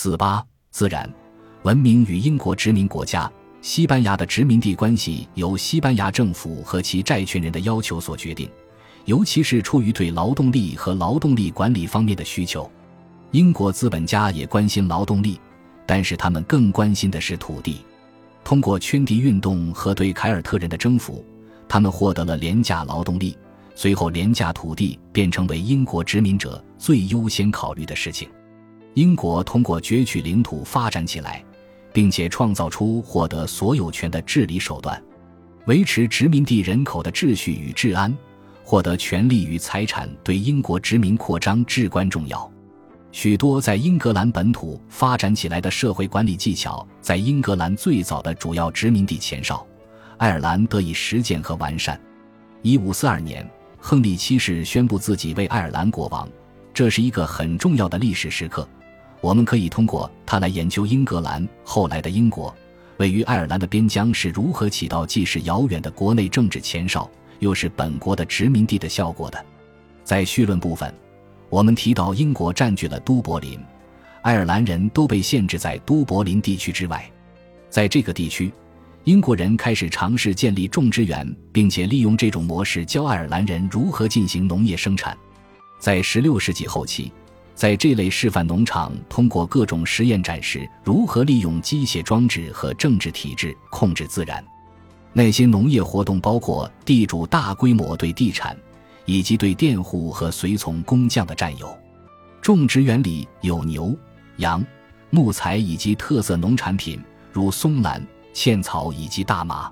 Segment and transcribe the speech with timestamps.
[0.00, 1.12] 四八自然
[1.64, 3.28] 文明与英国殖民国家
[3.60, 8.48] 西班牙的殖民地关系由西班牙政府和其债权人的要求所决定，
[9.06, 12.70] 尤其是出于对劳动力和劳动力管理方面的需求。
[13.32, 15.40] 英国资本家也关心劳动力，
[15.84, 17.84] 但是他们更关心的是土地。
[18.44, 21.24] 通过圈地运动和对凯尔特人的征服，
[21.68, 23.36] 他们获得了廉价劳动力。
[23.74, 28.28] 随后，廉价土地便成为英国殖民者最优先考虑的事情。
[28.98, 31.40] 英国通过攫取领土发展起来，
[31.92, 35.00] 并且创造出获得所有权的治理手段，
[35.66, 38.12] 维持殖民地人口的秩序与治安，
[38.64, 42.50] 获得权力与财产，对英国殖民扩张至关重要。
[43.12, 49.64] 许多在英格兰本土发展起来的社会管理技巧，在英格兰最早的主要殖民地前哨
[50.16, 51.96] 爱尔兰得以实践和完善。
[52.62, 53.48] 一五四二年。
[53.80, 56.28] 亨利七世宣布自己为爱尔兰国王，
[56.74, 58.68] 这是一个很重要的历史时刻。
[59.20, 62.54] 我们可以通过它来研究英格兰后来的英国
[62.98, 69.44] 位于爱尔兰的边疆是如何起到既是遥远的国内政治前哨，又是本国的殖民地的效果的。
[70.04, 70.92] 在绪论部分，
[71.48, 73.58] 我们提到英国占据了都柏林，
[74.22, 77.08] 爱尔兰人都被限制在都柏林地区之外，
[77.70, 78.52] 在这个地区。
[79.04, 85.16] 英国人开始尝试建立种植园，并且利用这种模式教爱尔兰人如何进行农业生产。
[85.78, 87.10] 在16世纪后期，
[87.58, 94.44] 在这类示范农场通过各种实验展示如何利用机械装置和政治体制控制自然。
[95.12, 98.56] 那些农业活动包括地主大规模对地产
[99.06, 101.76] 以及对佃户和随从工匠的占有。
[102.40, 103.92] 种植园里有牛、
[104.36, 104.64] 羊、
[105.10, 108.00] 木材以及特色农产品，如松兰。
[108.34, 109.68] 茜草以及大麻，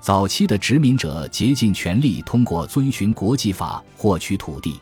[0.00, 4.80] 早期的殖民者竭尽全力通过遵循国际法获取土地。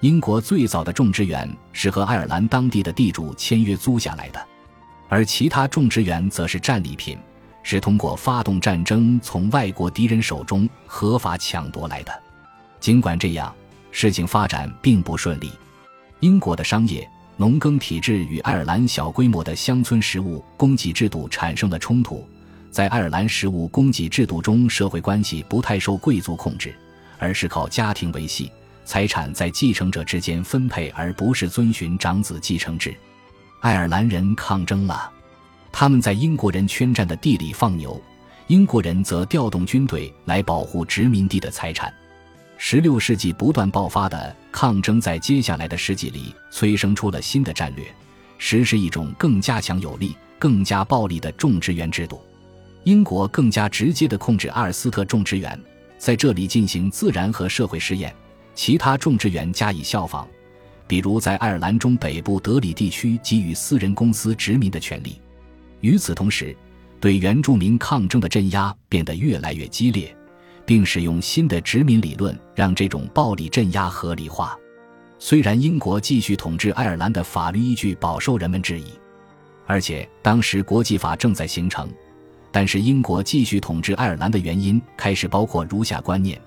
[0.00, 4.46] 英国最早的种植园是和爱尔兰当地的地主签约租下来的，
[5.08, 7.16] 而其他种植园则是战利品，
[7.62, 12.12] 是通过发动战争从外国敌人手中合法抢夺来的。
[12.78, 13.54] 尽管这样，
[13.90, 15.50] 事情发展并不顺利。
[16.20, 22.28] 英国的商业农耕体制与爱尔兰小规模的乡村食物供给制度产生了冲突。
[22.70, 26.74] 在爱尔兰食物供给制度中，社会关系不太受贵族控制，
[27.18, 28.52] 而是靠家庭维系，
[28.86, 32.96] 财产在继承者之间分配，而不是遵循长子继承制。
[33.60, 35.10] 爱尔兰人抗争了，
[35.72, 38.00] 他们在英国人圈占的地里放牛，
[38.46, 41.92] 英国人则调动军队来保护殖民地的财产。
[42.56, 47.84] 十六世纪不断爆发的抗争，在接下来的世纪里催生出了新的战略，
[48.38, 52.22] 实施一种更加强有力、更加暴力的种植园制度。
[52.84, 55.60] 英国更加直接地控制阿尔斯特种植园，
[55.98, 58.14] 在这里进行自然和社会实验，
[58.56, 60.26] 其他种植园加以效仿，
[60.88, 65.20] 比如在爱尔兰中北部德里地区给予私人公司殖民的权利。
[65.82, 66.56] 与此同时，
[66.98, 70.16] 对原住民抗争的镇压变得越来越激烈，
[70.64, 74.58] 并使用新的殖民理论让这种暴力镇压合理化。
[75.18, 78.86] 虽然英国继续统治爱尔兰的法律依据饱受人们质疑，
[79.66, 81.88] 而且当时国际法正在形成。
[82.50, 86.40] 但是英国继续统治爱尔兰的原因开始包括如下观念：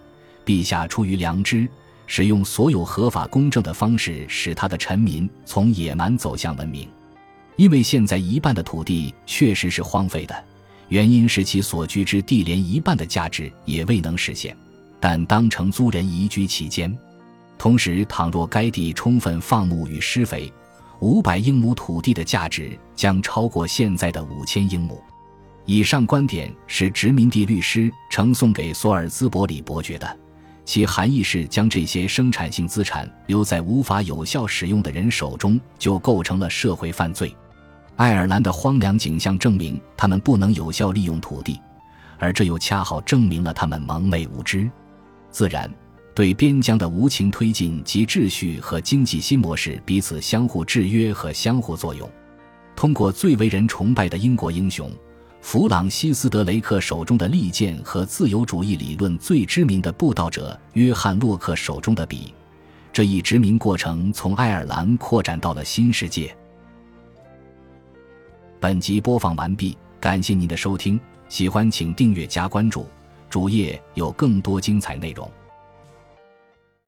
[0.44, 1.68] 陛下出于良知，
[2.12, 6.90] 使用所有合法公正的方式，使他的臣民从野蛮走向文明。
[7.56, 10.36] 因为现在一半的土地确实是荒废的，
[10.88, 14.58] 原因是其所居之地连一半的价值也未能实现，
[15.00, 16.98] 但当成租人移居其间。
[17.60, 20.52] 同时，倘若该地充分放牧与施肥，
[21.02, 25.00] 五百英亩土地的价值将超过现在的五千英亩。
[25.66, 30.18] 以上观点是殖民地律师呈送给索尔兹伯里伯爵的，
[30.70, 37.36] 其含义是将这些生产性资产留在无法有效使用的人手中，就构成了社会犯罪。
[37.96, 41.60] 爱尔兰的荒凉景象证明他们不能有效利用土地，
[42.20, 44.70] 而这又恰好证明了他们蒙昧无知。
[45.32, 45.68] 自然
[46.14, 52.08] 对边疆的无情推进及秩序和经济新模式彼此相互制约和相互作用，
[52.76, 54.88] 通过最为人崇拜的英国英雄。
[55.42, 62.34] 弗朗西斯·德雷克手中的利剑和自由主义理论最知名的布道者约翰·洛克手中的笔，
[62.94, 66.36] 这一殖民过程从爱尔兰扩展到了新世界。
[68.60, 71.00] 本集播放完毕，感谢您的收听，
[71.30, 72.86] 喜欢请订阅加关注，
[73.30, 75.32] 主页有更多精彩内容。